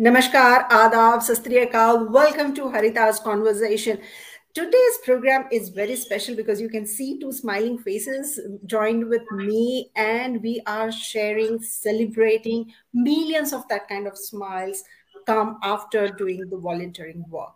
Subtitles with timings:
[0.00, 2.10] Namaskar, Adab, Sat Sri Akal.
[2.10, 4.00] Welcome to Harita's conversation.
[4.52, 9.92] Today's program is very special because you can see two smiling faces joined with me,
[9.94, 14.82] and we are sharing, celebrating millions of that kind of smiles
[15.26, 17.52] come after doing the volunteering work.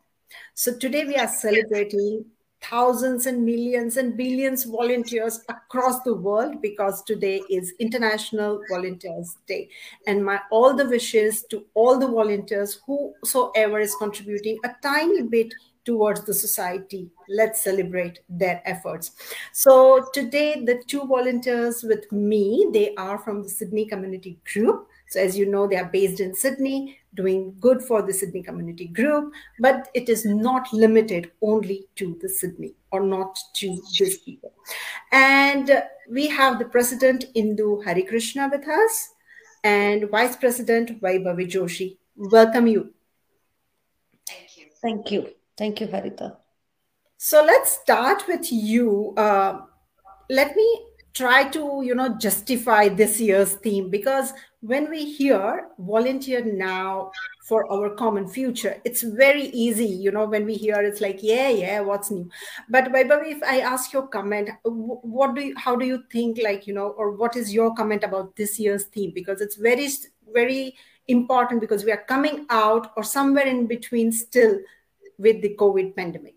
[0.55, 2.25] So today we are celebrating
[2.63, 9.69] thousands and millions and billions volunteers across the world because today is international volunteers day.
[10.07, 15.55] And my all the wishes to all the volunteers whosoever is contributing a tiny bit
[15.89, 17.03] towards the society
[17.41, 19.13] let's celebrate their efforts
[19.53, 19.75] so
[20.13, 25.39] today the two volunteers with me they are from the sydney community group so as
[25.39, 29.89] you know they are based in sydney doing good for the Sydney Community Group, but
[29.95, 34.53] it is not limited only to the Sydney or not to these people.
[35.11, 39.15] And we have the President Indu Harikrishna with us
[39.65, 41.97] and Vice President Vaibhavi Joshi.
[42.17, 42.95] Welcome you.
[44.29, 44.67] Thank you.
[44.81, 45.38] Thank you.
[45.59, 46.37] Thank you, Harita.
[47.17, 49.13] So let's start with you.
[49.17, 49.63] Uh,
[50.31, 56.45] let me try to you know justify this year's theme because when we hear volunteer
[56.45, 57.11] now
[57.49, 61.49] for our common future it's very easy you know when we hear it's like yeah
[61.49, 62.29] yeah what's new
[62.69, 66.69] but Vaibhavi, if i ask your comment what do you how do you think like
[66.69, 69.89] you know or what is your comment about this year's theme because it's very
[70.33, 70.77] very
[71.09, 74.59] important because we are coming out or somewhere in between still
[75.19, 76.37] with the covid pandemic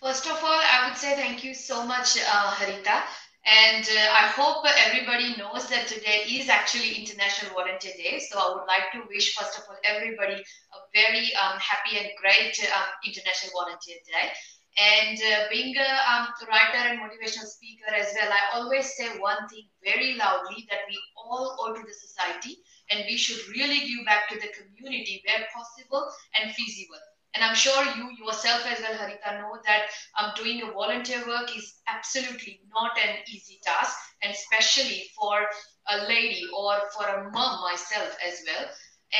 [0.00, 3.02] first of all i would say thank you so much uh, harita
[3.44, 8.18] and uh, I hope everybody knows that today is actually International Volunteer Day.
[8.18, 12.08] So I would like to wish, first of all, everybody a very um, happy and
[12.16, 14.32] great um, International Volunteer Day.
[14.80, 19.46] And uh, being a um, writer and motivational speaker as well, I always say one
[19.52, 22.56] thing very loudly that we all owe to the society
[22.90, 26.08] and we should really give back to the community where possible
[26.40, 26.98] and feasible.
[27.34, 31.54] And I'm sure you yourself as well, Harita, know that um, doing a volunteer work
[31.56, 35.46] is absolutely not an easy task, and especially for
[35.88, 38.68] a lady or for a mom myself as well.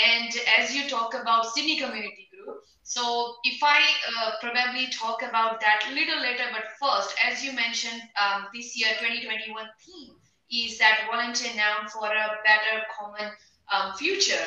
[0.07, 3.81] And as you talk about Sydney Community Group, so if I
[4.19, 8.79] uh, probably talk about that a little later, but first, as you mentioned, um, this
[8.79, 10.15] year 2021 theme
[10.51, 13.33] is that volunteer now for a better common
[13.73, 14.47] um, future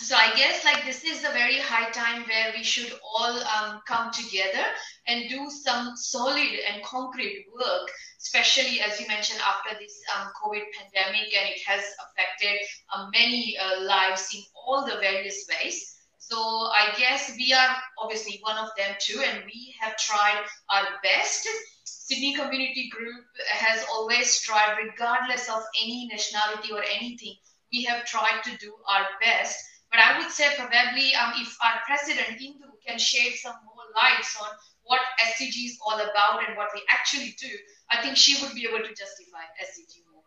[0.00, 3.80] so i guess like this is a very high time where we should all um,
[3.86, 4.64] come together
[5.08, 10.62] and do some solid and concrete work especially as you mentioned after this um, covid
[10.78, 12.60] pandemic and it has affected
[12.94, 15.96] uh, many uh, lives in all the various ways.
[16.18, 20.86] So i guess we are obviously one of them too and we have tried our
[21.02, 21.48] best.
[21.84, 27.34] Sydney community group has always tried regardless of any nationality or anything
[27.72, 29.58] we have tried to do our best
[29.90, 34.36] but I would say probably um, if our president Indu can shed some more lights
[34.40, 34.48] on
[34.84, 37.48] what SCG is all about and what we actually do,
[37.90, 40.22] I think she would be able to justify SCG more.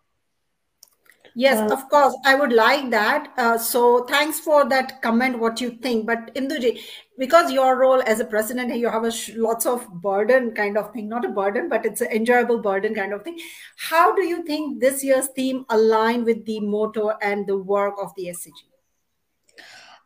[1.35, 2.15] Yes, uh, of course.
[2.25, 3.31] I would like that.
[3.37, 6.05] Uh, so thanks for that comment, what you think.
[6.05, 6.81] But Induji,
[7.17, 11.07] because your role as a president, you have a lots of burden kind of thing,
[11.07, 13.39] not a burden, but it's an enjoyable burden kind of thing.
[13.77, 18.11] How do you think this year's theme align with the motto and the work of
[18.15, 18.70] the SCG?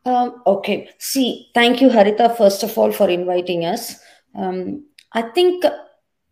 [0.06, 0.90] Um, okay.
[1.00, 3.96] See, thank you, Harita, first of all, for inviting us.
[4.36, 5.66] Um, I think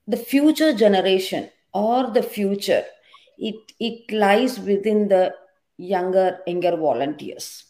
[0.07, 2.85] the future generation or the future,
[3.37, 5.33] it, it lies within the
[5.77, 7.63] younger, younger volunteers.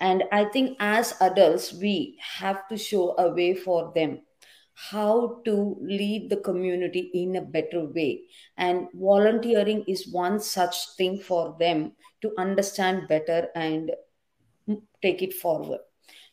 [0.00, 4.20] And I think as adults, we have to show a way for them
[4.74, 8.22] how to lead the community in a better way.
[8.56, 11.92] And volunteering is one such thing for them
[12.22, 13.90] to understand better and
[15.02, 15.80] take it forward.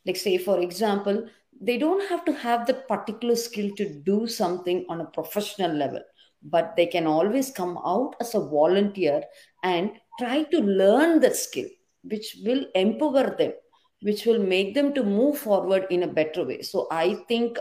[0.06, 1.28] Like say for example
[1.59, 6.01] they don't have to have the particular skill to do something on a professional level
[6.44, 9.23] but they can always come out as a volunteer
[9.63, 11.68] and try to learn the skill
[12.03, 13.53] which will empower them
[14.01, 16.61] which will make them to move forward in a better way.
[16.61, 17.58] So i think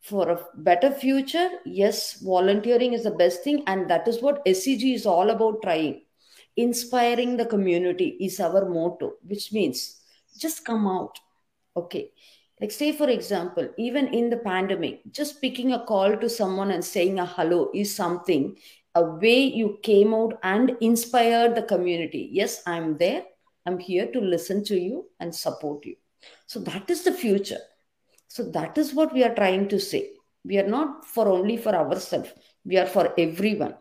[0.00, 4.94] for a better future yes volunteering is the best thing and that is what scg
[4.94, 6.02] is all about trying
[6.56, 10.00] inspiring the community is our motto which means
[10.38, 11.18] just come out
[11.76, 12.10] okay?
[12.60, 16.84] Like say for example even in the pandemic just picking a call to someone and
[16.84, 18.56] saying a hello is something
[18.94, 22.28] a way you came out and inspired the community.
[22.32, 23.24] Yes i'm there.
[23.66, 25.96] I'm here to listen to you and support you.
[26.46, 27.60] So that is the future.
[28.28, 30.10] So that is what we are trying to say.
[30.44, 32.30] We are not for only for ourselves.
[32.64, 33.74] We are for everyone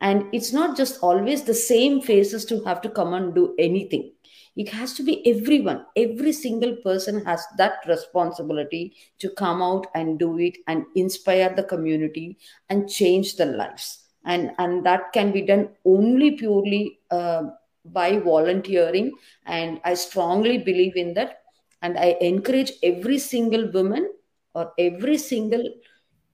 [0.00, 4.12] and it's not just always the same faces to have to come and do anything.
[4.56, 5.84] It has to be everyone.
[5.96, 11.64] Every single person has that responsibility to come out and do it and inspire the
[11.64, 12.38] community
[12.68, 14.04] and change the lives.
[14.24, 17.44] And and that can be done only purely uh,
[17.84, 19.12] by volunteering.
[19.46, 21.42] And i strongly believe in that.
[21.82, 24.08] And i encourage every single woman
[24.54, 25.68] or every single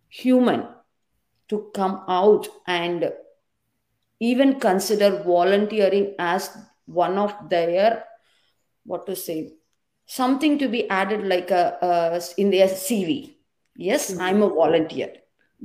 [0.09, 0.69] human
[1.49, 3.11] to come out and
[4.21, 6.51] even consider volunteering as
[6.87, 8.05] one of their
[8.85, 9.53] what to say
[10.07, 13.35] something to be added like a, a in their cv
[13.75, 14.21] yes mm-hmm.
[14.21, 15.13] i'm a volunteer.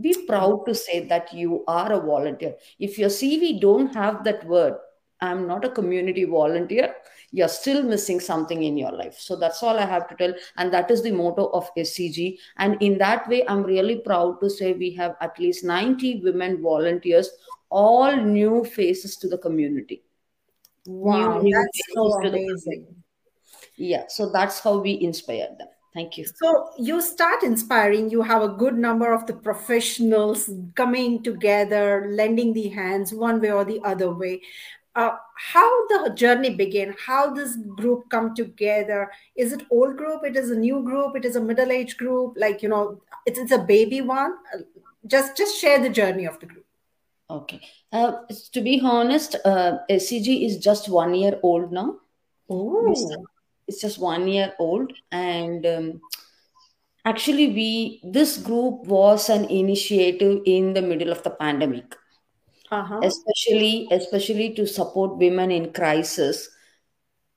[0.02, 2.56] Be proud to say that you are a volunteer.
[2.78, 4.75] If your cv don't have that word
[5.22, 6.94] i'm not a community volunteer
[7.31, 9.16] you're still missing something in your life.
[9.18, 12.81] So that's all i have to tell and that is the motto of scg and
[12.81, 17.30] in that way i'm really proud to say we have at least 90 women volunteers
[17.75, 20.01] all new faces to the community.
[20.88, 22.86] Wow new, that's so amazing.
[23.75, 25.68] yeah so that's how we inspire them.
[25.94, 26.25] Thank you.
[26.25, 32.54] So you start inspiring you have a good number of the professionals coming together lending
[32.54, 34.42] the hands one way or the other way.
[34.95, 39.10] Uh, how the journey began how this group come together?
[39.36, 40.24] Is it old group?
[40.25, 41.18] It is a new group?
[41.18, 42.36] It is a middle age group?
[42.38, 44.38] Like you know it's, it's a baby one?
[45.07, 46.65] Just just share the journey of the group
[47.30, 47.60] okay
[47.92, 48.13] uh,
[48.51, 51.95] to be honest uh, scg is just one year old now
[52.50, 52.94] oh.
[53.68, 56.01] it's just one year old and um,
[57.06, 61.95] actually we this group was an initiative in the middle of the pandemic
[62.72, 63.00] uh-huh.
[63.04, 66.50] especially especially to support women in crisis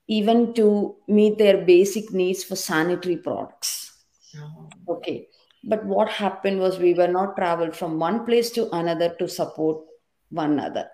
[0.07, 4.03] even to meet their basic needs for sanitary products
[4.37, 4.69] oh.
[4.87, 5.27] okay
[5.63, 9.83] but what happened was we were not traveled from one place to another to support
[10.29, 10.87] one another.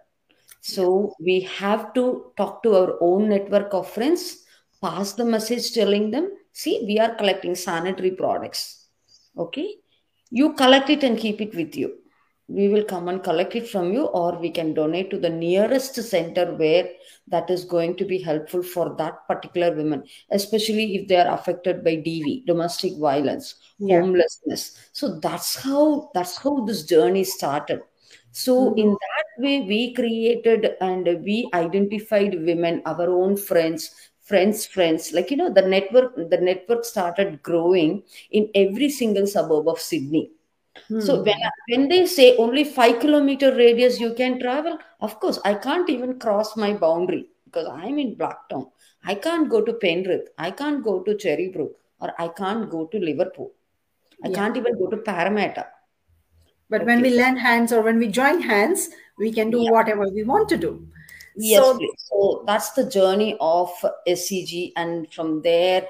[0.61, 4.43] So we have to talk to our own network of friends
[4.81, 8.87] pass the message telling them see we are collecting sanitary products.
[9.37, 9.75] Okay?
[10.31, 11.97] You collect it and keep it with you
[12.47, 15.95] we will come and collect it from you or we can donate to the nearest
[15.95, 16.87] center where
[17.27, 21.83] that is going to be helpful for that particular woman especially if they are affected
[21.83, 23.99] by dv domestic violence yeah.
[23.99, 27.81] homelessness so that's how that's how this journey started
[28.31, 28.79] so mm-hmm.
[28.79, 35.31] in that way we created and we identified women our own friends friends friends like
[35.31, 40.31] you know the network the network started growing in every single suburb of sydney
[40.87, 40.99] Hmm.
[41.01, 41.37] So when
[41.69, 46.19] when they say only five kilometer radius you can travel, of course I can't even
[46.19, 48.71] cross my boundary because I'm in Blacktown.
[49.03, 50.29] I can't go to Penrith.
[50.37, 53.53] I can't go to Cherrybrook, or I can't go to Liverpool.
[54.23, 54.35] I yeah.
[54.35, 55.67] can't even go to Parramatta.
[56.69, 56.85] But okay.
[56.85, 59.71] when we lend hands or when we join hands, we can do yeah.
[59.71, 60.87] whatever we want to do.
[61.37, 63.69] Yes, so, so that's the journey of
[64.07, 65.85] SCG, and from there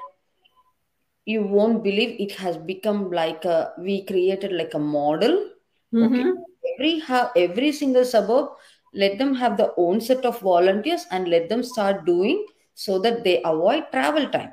[1.26, 5.50] you won't believe it has become like a we created like a model
[5.92, 6.04] mm-hmm.
[6.04, 6.32] okay
[6.74, 7.02] every
[7.44, 8.48] every single suburb
[8.96, 13.24] let them have their own set of volunteers and let them start doing so that
[13.24, 14.52] they avoid travel time.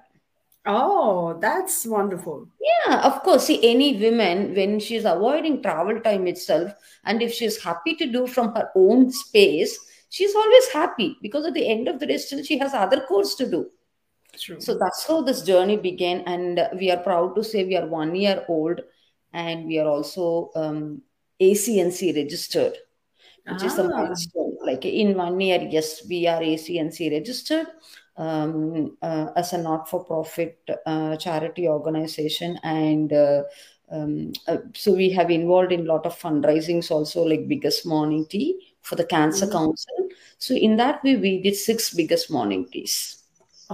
[0.65, 2.47] Oh that's wonderful.
[2.59, 3.45] Yeah of course.
[3.45, 6.73] See any woman when she's avoiding travel time itself
[7.05, 9.77] and if she's happy to do from her own space
[10.09, 13.35] she's always happy because at the end of the day still she has other chores
[13.35, 13.69] to do
[14.39, 14.59] True.
[14.59, 18.15] So that's how this journey began, and we are proud to say we are one
[18.15, 18.81] year old,
[19.31, 21.01] and we are also um,
[21.39, 22.73] ACNC registered,
[23.45, 23.65] which ah.
[23.65, 24.57] is a milestone.
[24.63, 27.67] Like in one year, yes, we are ACNC registered
[28.17, 33.43] um, uh, as a not-for-profit uh, charity organization, and uh,
[33.91, 38.25] um, uh, so we have involved in a lot of fundraisings also, like biggest morning
[38.25, 39.57] tea for the Cancer mm-hmm.
[39.57, 40.09] Council.
[40.39, 43.22] So in that way, we did six biggest morning teas.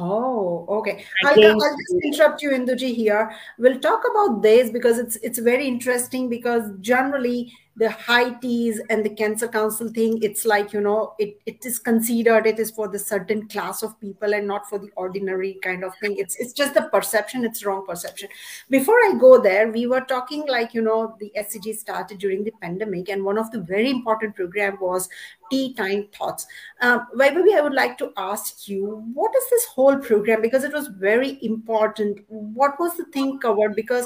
[0.02, 1.04] Oh, okay.
[1.26, 3.32] I'll, I'll, just interrupt you, Induji, here.
[3.58, 9.06] We'll talk about this because it's it's very interesting because generally the high teas and
[9.06, 12.90] the cancer council thing it's like you know it, it is considered it is for
[12.90, 16.16] the certain class of people and not for the ordinary kind of thing.
[16.18, 18.30] It's it's just the perception it's wrong perception.
[18.70, 22.54] Before i go there we were talking like you know the scg started during the
[22.62, 25.08] pandemic and one of the very important program was
[25.50, 26.46] tea time thoughts.
[26.82, 30.42] Um, Vaibhavi, i would like to ask you what is this whole program?
[30.42, 32.20] Because it was very important.
[32.28, 33.76] What was the thing covered?
[33.76, 34.06] Because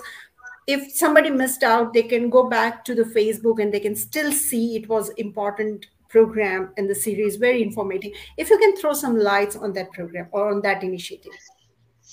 [0.68, 4.32] if somebody missed out they can go back to the facebook and they can still
[4.32, 8.12] see it was important program and the series very informative.
[8.38, 11.34] If you can throw some lights on that program or on that initiative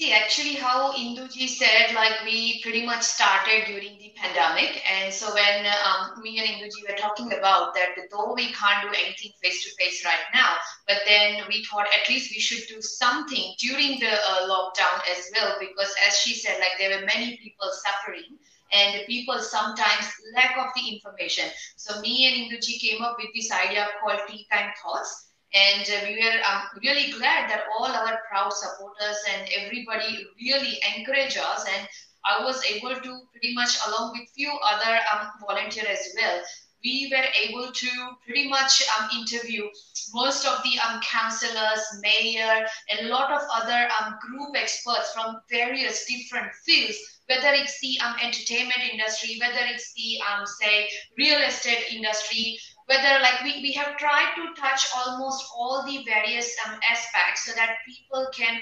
[0.01, 5.35] See, actually, how Induji said, like we pretty much started during the pandemic, and so
[5.35, 9.63] when um, me and Induji were talking about that, though we can't do anything face
[9.63, 10.57] to face right now,
[10.89, 15.31] but then we thought at least we should do something during the uh, lockdown as
[15.35, 18.39] well, because as she said, like there were many people suffering,
[18.73, 21.45] and people sometimes lack of the information.
[21.77, 26.07] So me and Induji came up with this idea called Tea Time Thoughts and uh,
[26.07, 31.67] we were um, really glad that all our proud supporters and everybody really encouraged us.
[31.67, 31.89] And
[32.27, 36.43] i was able to pretty much along with few other um, volunteer as well
[36.85, 37.91] we were able to
[38.25, 39.69] pretty much um, interview
[40.15, 45.41] most of the um, councillors, mayor, and a lot of other um, group experts from
[45.51, 46.97] various different fields,
[47.29, 50.89] whether it's the um, entertainment industry, whether it's the, um, say,
[51.19, 52.59] real estate industry,
[52.91, 57.53] whether like we, we have tried to touch almost all the various um, aspects so
[57.55, 58.61] that people can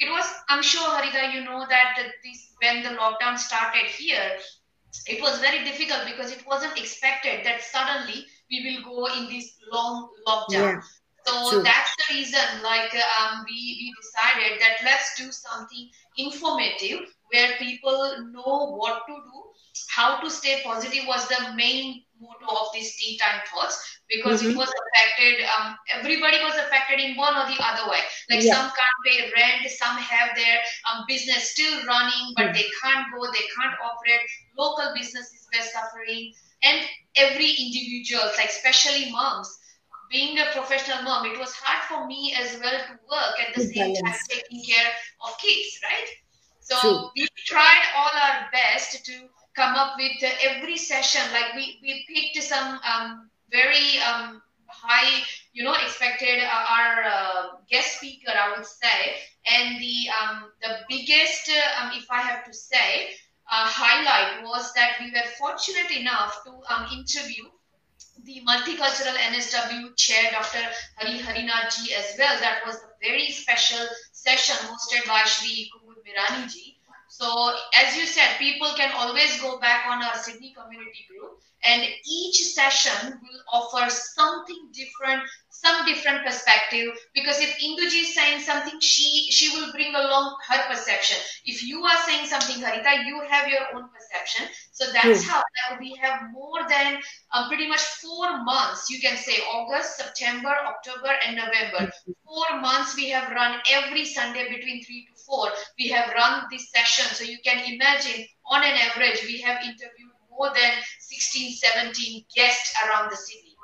[0.00, 4.30] it was i'm sure harita you know that this when the lockdown started here
[5.06, 9.56] it was very difficult because it wasn't expected that suddenly we will go in this
[9.72, 10.80] long lockdown yeah,
[11.26, 11.62] so true.
[11.62, 18.30] that's the reason like um, we, we decided that let's do something informative where people
[18.32, 19.42] know what to do
[19.94, 24.52] how to stay positive was the main motto of these tea time thoughts because mm-hmm.
[24.52, 28.54] it was affected um, everybody was affected in one or the other way like yeah.
[28.54, 30.58] some can't pay rent some have their
[30.90, 32.54] um, business still running but mm-hmm.
[32.54, 34.20] they can't go they can't operate
[34.56, 36.32] local businesses were suffering
[36.62, 36.80] and
[37.16, 39.58] every individual like especially moms
[40.10, 43.62] being a professional mom it was hard for me as well to work at the
[43.62, 44.90] same time taking care
[45.24, 46.08] of kids right
[46.60, 47.10] so True.
[47.16, 49.12] we tried all our best to
[49.58, 51.20] come up with every session.
[51.32, 55.22] Like we, we picked some um, very um, high,
[55.52, 59.00] you know, expected uh, our uh, guest speaker, I would say.
[59.50, 63.10] And the um, the biggest, uh, if I have to say,
[63.50, 67.44] uh, highlight was that we were fortunate enough to um, interview
[68.24, 70.62] the multicultural NSW chair, Dr.
[70.98, 72.38] Hari Harinath ji, as well.
[72.40, 76.77] That was a very special session hosted by Shri Kumud Mirani ji.
[77.08, 81.82] So as you said, people can always go back on our Sydney community group and
[82.08, 86.94] each session will offer something different, some different perspective.
[87.14, 91.16] Because if Induji is saying something, she she will bring along her perception.
[91.44, 94.46] If you are saying something, Harita, you have your own perception.
[94.72, 95.28] So that's mm.
[95.28, 95.42] how
[95.80, 96.98] we have more than
[97.34, 98.88] um, pretty much four months.
[98.90, 101.90] You can say August, September, October, and November.
[102.24, 105.48] Four months we have run every Sunday between three to four
[105.78, 107.06] we have run this session.
[107.14, 110.07] So you can imagine on an average, we have interviewed
[110.38, 113.56] more than 16, 17 guests around the city.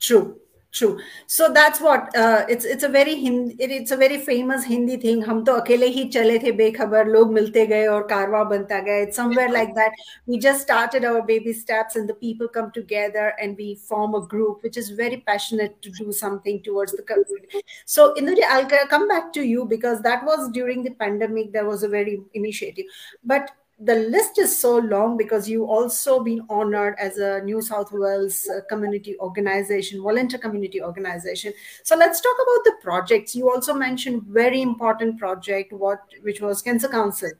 [0.00, 0.38] True
[0.76, 1.00] true.
[1.26, 5.22] So that's what uh, it's it's a very Hindi, it's a very famous hindi thing.
[5.28, 9.20] hum to akele hi chale the bekhabar log milte gaye aur karwa banta gaya it's
[9.22, 9.98] somewhere like that.
[10.26, 14.22] We just started our baby steps and the people come together and we form a
[14.34, 19.08] group which is very passionate to do something towards the community so Induji, i'll come
[19.08, 21.52] back to you because that was during the pandemic.
[21.52, 22.86] There was a very initiative.
[23.24, 27.92] But the list is so long because you also been honored as a New South
[27.92, 31.52] Wales uh, community organization, volunteer community organization.
[31.82, 33.34] So let's talk about the projects.
[33.34, 37.30] You also mentioned very important project, what which was Cancer Council.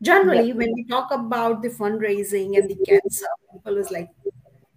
[0.00, 0.54] Generally, yeah.
[0.54, 4.10] when we talk about the fundraising and the cancer, people is like,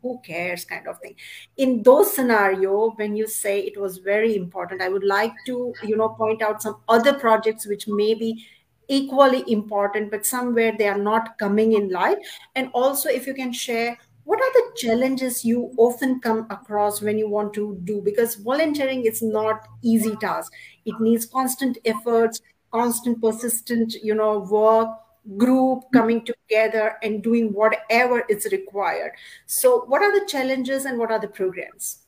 [0.01, 1.15] who cares kind of thing
[1.57, 5.98] in those scenario when you say it was very important i would like to you
[5.98, 8.45] know point out some other projects which maybe
[8.88, 12.18] equally important, but somewhere they are not coming in light.
[12.56, 17.15] And also, if you can share what are the challenges you often come across when
[17.20, 18.01] you want to do?
[18.01, 20.51] Because volunteering is not easy task.
[20.84, 22.42] It needs constant efforts
[22.75, 24.89] constant persistent you know work
[25.38, 29.12] group coming together and doing whatever is required.
[29.48, 32.01] So what are the challenges and what are the programs?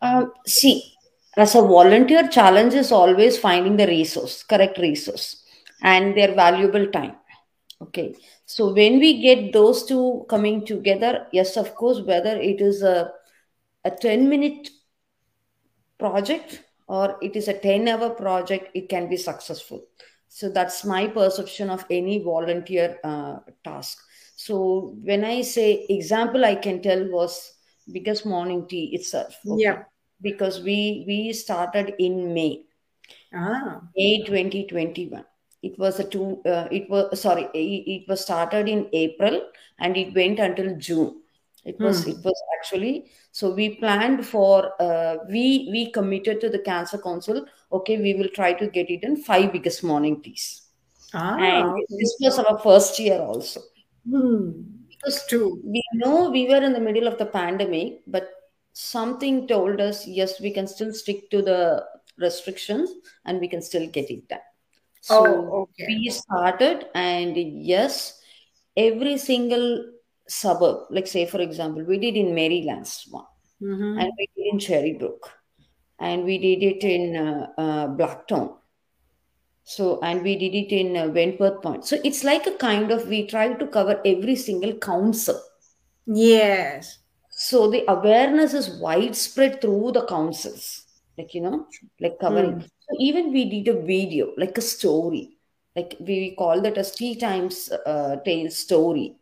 [0.00, 0.94] Um, see
[1.36, 5.42] as a volunteer challenge is always finding the resource correct resource
[5.82, 7.16] and their valuable time.
[7.80, 8.14] Okay.
[8.46, 13.12] So when we get those two coming together yes of course whether it is a,
[13.84, 14.70] a 10 minute
[15.98, 19.84] project or it is a 10 hour project it can be successful.
[20.28, 23.98] So that's my perception of any volunteer uh, task.
[24.36, 27.52] So when i say example i can tell was
[27.90, 29.38] biggest morning tea itself.
[29.46, 29.64] Okay?
[29.64, 29.82] yeah.
[30.22, 32.62] Because we we started in may.
[33.34, 33.80] Ah.
[33.94, 35.24] may 2021
[35.62, 39.36] it was a two uh, it was sorry it, it was started in april
[39.78, 41.12] and it went until june
[41.64, 42.10] it was Hmm.
[42.12, 47.44] it was actually so we planned for uh, we we committed to the cancer council
[47.72, 50.46] okay we will try to get it in five biggest morning teas
[51.12, 53.60] Ah, and this was our first year also
[54.08, 54.50] Hmm.
[54.88, 55.62] because True.
[55.62, 58.28] we know we were in the middle of the pandemic but
[58.72, 61.84] something told us yes we can still stick to the
[62.18, 62.90] restrictions
[63.24, 64.46] and we can still get it done
[65.10, 65.88] so Oh, okay.
[65.90, 67.36] we started and
[67.72, 67.96] yes
[68.86, 69.66] every single
[70.40, 73.28] suburb like say for example we did in merrylands one
[73.60, 73.98] Mhm.
[74.00, 75.30] and we did in cherrybrook
[76.08, 78.48] and we did it in uh, uh, blacktown
[79.64, 83.06] so and we did it in uh, wentworth point so it's like a kind of
[83.08, 85.38] we try to cover every single council
[86.06, 86.98] Yes.
[87.30, 90.64] so the awareness is widespread through the councils
[91.18, 91.66] like you know
[92.00, 92.66] like covering Hmm.
[92.88, 95.36] So even we did a video like a story.
[95.74, 99.16] Like we call that as tea times uh, tale story.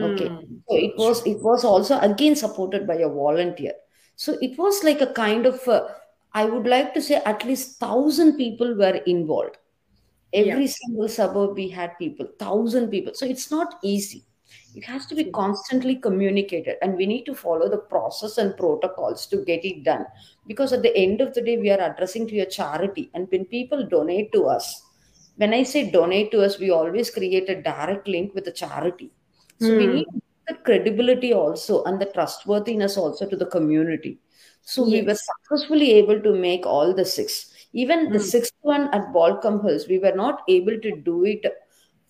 [0.00, 0.28] Okay.
[0.28, 0.56] Hmm.
[0.68, 3.74] so it was it was also again supported by a volunteer.
[4.16, 5.88] So it was like a kind of uh,
[6.34, 9.58] i would like to say at least 1000 people were involved.
[10.32, 13.14] Every single suburb we had people 1000 people.
[13.14, 14.24] So it's not easy
[14.74, 19.26] it has to be constantly communicated and we need to follow the process and protocols
[19.26, 20.06] to get it done.
[20.46, 23.44] Because at the end of the day we are addressing to a charity and when
[23.46, 24.88] people donate to us
[25.42, 29.10] when i say donate to us we always create a direct link with the charity.
[29.58, 29.94] So we Hmm.
[29.94, 30.06] need
[30.48, 34.20] the credibility also and the trustworthiness also to the community.
[34.62, 37.52] So we were successfully able to make all the six.
[37.72, 38.20] Even the Hmm.
[38.20, 41.44] sixth one at Baulkham Hills, we were not able to do it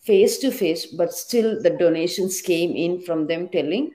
[0.03, 3.93] face to face, but still the donations came in from them telling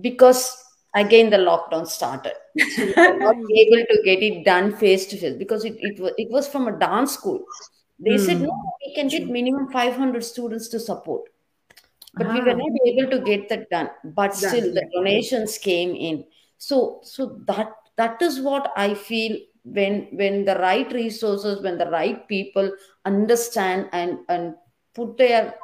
[0.00, 0.56] because
[0.94, 2.34] again the lockdown started.
[2.98, 6.30] So not able to get it done face to face because it, it, was, it
[6.30, 7.44] was from a dance school.
[7.98, 8.44] They said, Hmm.
[8.46, 11.22] no, we can get minimum 500 students to support.
[12.14, 13.90] But we Ah, were not able to get that done.
[14.04, 16.24] But still the donations came in.
[16.58, 21.90] So so that that is what I feel when when the right resources, when the
[21.90, 22.70] right people
[23.04, 24.54] understand and and
[24.94, 25.54] put their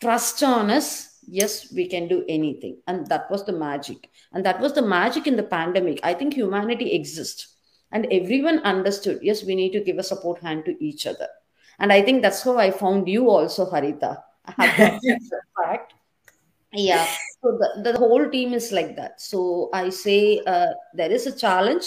[0.00, 2.78] trust on us, yes, we can do anything.
[2.86, 4.10] And that was the magic.
[4.32, 6.00] And that was the magic in the pandemic.
[6.02, 7.54] I think humanity exists.
[7.90, 11.28] And everyone understood, yes, we need to give a support hand to each other.
[11.78, 14.22] And I think that's how I found you also, Harita.
[14.58, 15.00] I have
[15.64, 15.94] fact.
[16.72, 17.06] Yeah.
[17.42, 19.20] So the, the whole team is like that.
[19.20, 21.86] So I say uh, there is a challenge,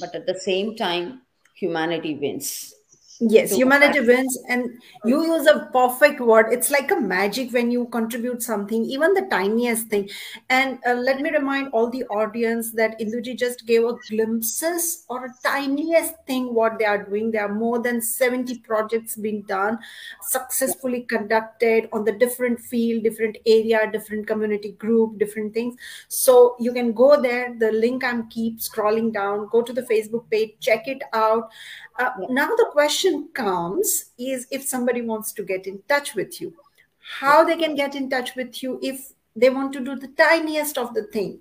[0.00, 1.22] but at the same time,
[1.56, 2.74] humanity wins.
[3.28, 4.68] Yes, humanity wins, and
[5.04, 6.46] you use a perfect word.
[6.50, 10.10] It's like a magic when you contribute something, even the tiniest thing.
[10.50, 15.26] And uh, let me remind all the audience that Induji just gave a glimpses or
[15.26, 17.30] a tiniest thing what they are doing.
[17.30, 19.78] There are more than 70 projects being done,
[20.22, 25.76] successfully conducted on the different field, different area, different community group, different things.
[26.08, 27.54] So you can go there.
[27.56, 29.48] The link I'm keep scrolling down.
[29.52, 31.50] Go to the Facebook page, check it out.
[31.98, 36.52] Uh, now the question comes is if somebody wants to get in touch with you
[37.20, 40.78] how they can get in touch with you if they want to do the tiniest
[40.78, 41.32] of the thing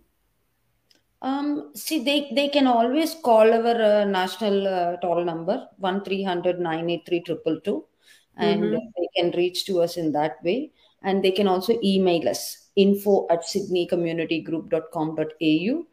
[1.30, 7.22] Um, see, they, they can always call our uh, national uh, toll number, 1300 983
[7.28, 7.86] 222,
[8.38, 8.80] and Mhm.
[8.98, 10.72] they can reach to us in that way.
[11.04, 15.86] And they can also email us, info at sydneycommunitygroup.com.au,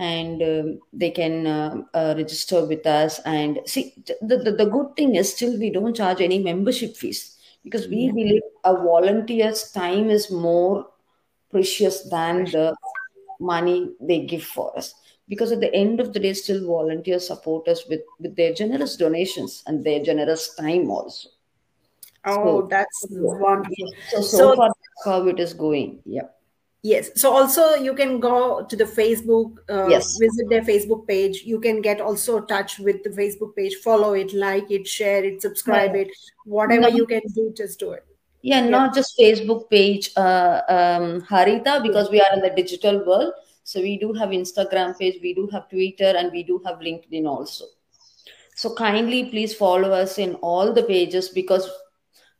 [0.00, 3.20] and um, they can uh, uh, register with us.
[3.26, 7.38] And see, the, the, the good thing is still we don't charge any membership fees
[7.64, 8.12] because we Yeah.
[8.12, 10.88] believe a volunteer's time is more
[11.50, 12.76] precious than the
[13.40, 14.94] money they give for us.
[15.28, 18.96] Because at the end of the day still volunteers support us with with their generous
[18.96, 21.28] donations and their generous time also.
[22.26, 23.92] Oh so that's wonderful.
[24.10, 24.72] So so So- far
[25.04, 26.02] how it is going.
[26.04, 26.28] Yeah
[26.82, 27.10] yes.
[27.20, 30.16] So also you can go to the facebook uh, Yes.
[30.18, 31.42] visit their facebook page.
[31.44, 33.76] You can get also touch with the facebook page.
[33.76, 36.02] Follow it like it share it subscribe Yeah.
[36.02, 36.08] it.
[36.44, 36.88] Whatever No.
[36.88, 38.04] you can do just do it.
[38.42, 38.66] Yeah.
[38.68, 43.34] not just facebook page uh, um, harita because we are in the digital world.
[43.64, 47.26] So we do have instagram page we do have twitter and we do have linkedin
[47.26, 47.66] also.
[48.56, 51.68] So kindly please follow us in all the pages because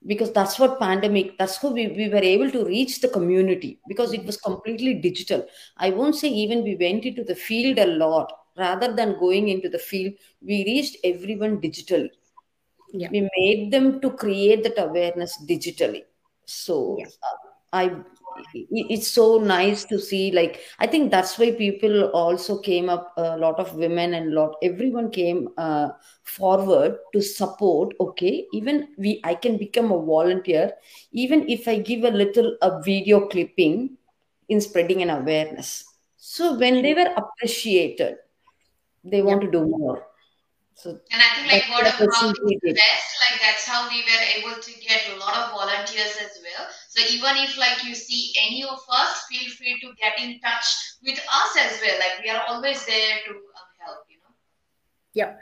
[0.07, 4.13] because that's what pandemic that's how we, we were able to reach the community because
[4.15, 8.33] it was completely digital i won't say even we went into the field a lot
[8.57, 12.11] rather than going into the field we reached everyone digitally
[12.93, 13.09] Yeah.
[13.13, 16.03] we made them to create that awareness digitally
[16.47, 17.07] so Yeah.
[17.29, 17.37] uh,
[17.73, 17.85] i
[18.55, 23.37] it's so nice to see like i think that's why people also came up a
[23.37, 25.89] lot of women and lot everyone came uh,
[26.23, 30.73] forward to support okay even we i can become a volunteer
[31.13, 33.97] even if i give a little a video clipping
[34.51, 35.85] in spreading an awareness.
[36.17, 38.17] So when they were appreciated,
[39.03, 40.07] they want to do more.
[40.75, 43.09] So and I think like word of mouth is best.
[43.31, 46.67] Like that's how we were able to get a lot of volunteers as well.
[46.91, 50.67] So even if like you see any of us, feel free to get in touch
[51.05, 51.97] with us as well.
[52.01, 53.99] Like we are always there to um, help.
[54.09, 54.35] You know.
[55.15, 55.35] Yeah.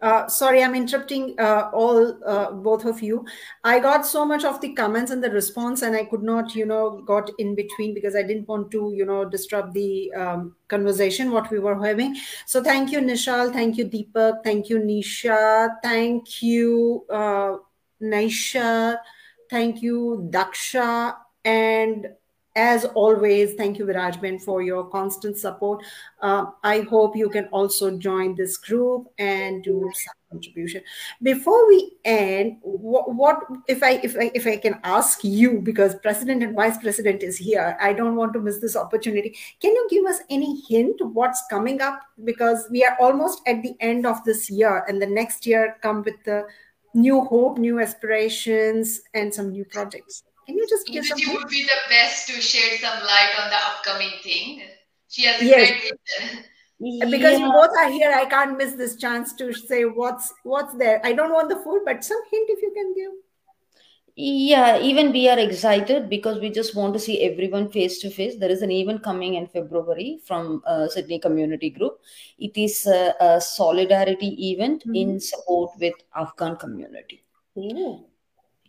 [0.00, 3.24] Uh, sorry, I'm interrupting uh, all uh, both of you.
[3.64, 6.66] I got so much of the comments and the response, and I could not, you
[6.66, 11.32] know, got in between because I didn't want to, you know, disrupt the um, conversation
[11.32, 12.16] what we were having.
[12.46, 13.52] So thank you, Nishal.
[13.52, 14.44] Thank you, Deepak.
[14.44, 15.70] Thank you, Nisha.
[15.82, 17.56] Thank you, uh,
[18.00, 18.98] Naisha.
[19.52, 22.06] Thank you, Daksha, and
[22.56, 25.84] as always, thank you, Virajman, for your constant support.
[26.22, 30.80] Uh, I hope you can also join this group and do some contribution.
[31.22, 35.96] Before we end, what, what if I if I if I can ask you because
[35.96, 39.36] President and Vice President is here, I don't want to miss this opportunity.
[39.60, 42.00] Can you give us any hint what's coming up?
[42.24, 46.02] Because we are almost at the end of this year, and the next year come
[46.02, 46.46] with the
[46.94, 50.22] new hope, new aspirations, and some new projects.
[50.46, 51.18] Can you just give some?
[51.18, 54.62] She would be the best to shed some light on the upcoming thing.
[55.08, 55.70] She has a yes.
[55.70, 56.42] great
[56.82, 57.46] uh, because yeah.
[57.46, 61.12] you both are here i can't miss this chance to say what's what's there i
[61.12, 63.12] don't want the food but some hint if you can give
[64.14, 68.36] yeah even we are excited because we just want to see everyone face to face.
[68.38, 72.00] There is an event coming in february from uh, sydney community group.
[72.38, 74.94] It is a, a solidarity event mm-hmm.
[74.94, 77.24] in support with afghan community.
[77.56, 78.04] Ooh.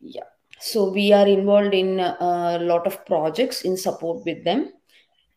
[0.02, 0.24] yeah.
[0.60, 4.72] So we are involved in a lot of projects in support with them.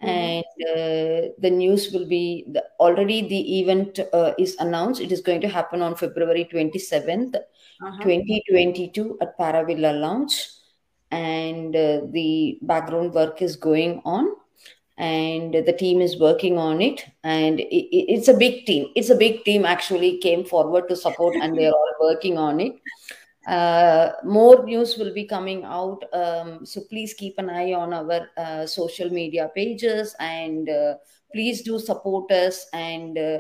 [0.03, 0.09] Mm-hmm.
[0.09, 5.01] and uh, the news will be the, already the event uh, is announced.
[5.01, 7.35] It is going to happen on february 27th
[7.83, 8.03] uh-huh.
[8.03, 10.49] 2022 at paravilla lounge.
[11.11, 14.35] And uh, the background work is going on.
[14.99, 17.05] And the team is working on it.
[17.23, 18.89] And it, it's a big team.
[18.97, 22.75] It's a big team actually came forward to support and they're all working on it.
[23.47, 26.03] Uh, more news will be coming out.
[26.13, 30.17] Um, so please keep an eye on our uh, social media pages.
[30.19, 30.95] And uh,
[31.33, 32.67] please do support us.
[32.73, 33.39] And uh,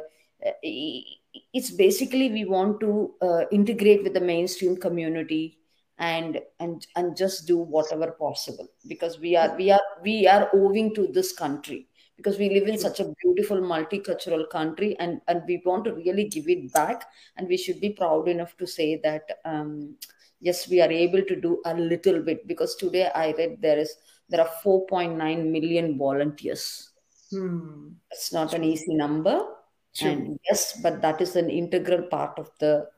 [1.53, 5.59] it's basically we want to uh, integrate with the mainstream community
[5.99, 10.95] and and and just do whatever possible because we are we are we are owing
[10.95, 15.63] to this country because we live in such a beautiful multicultural country and and we
[15.65, 17.05] want to really give it back
[17.37, 19.97] and we should be proud enough to say that um,
[20.41, 23.97] yes we are able to do a little bit because today i read there is
[24.29, 26.91] there are 4.9 million volunteers
[27.31, 27.89] hmm.
[28.11, 29.56] it's not an easy number
[30.03, 32.89] And yes but that is an integral part of the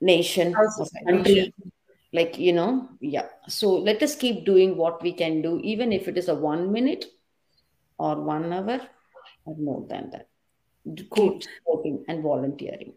[0.00, 1.54] nation of country
[2.12, 6.08] like you know yeah so let us keep doing what we can do even if
[6.08, 7.06] it is a one minute
[7.98, 8.80] or one hour
[9.44, 10.28] or more than that.
[11.14, 12.94] Keep supporting and volunteering.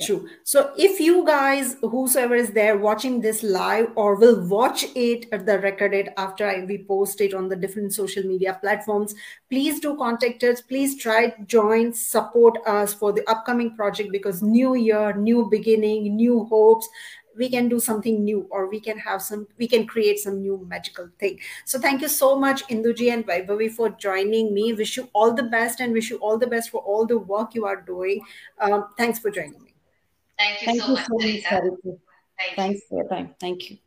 [0.00, 0.28] True.
[0.42, 5.46] So if you guys, whosoever is there watching this live or will watch it at
[5.46, 9.14] the recorded after I, we post it on the different social media platforms,
[9.48, 10.60] please do contact us.
[10.60, 16.44] Please try join, support us for the upcoming project because new year, new beginning, new
[16.46, 16.88] hopes,
[17.36, 20.66] we can do something new or we can have some we can create some new
[20.68, 21.38] magical thing.
[21.64, 24.74] So thank you so much induji and vaibhavi for joining me.
[24.74, 27.54] Wish you all the best and wish you all the best for all the work
[27.54, 28.20] you are doing.
[28.58, 29.71] Um, thanks for joining me
[30.42, 31.42] thank you thank so you much, so much
[32.38, 33.34] Thank Thanks for your time.
[33.40, 33.78] Thank you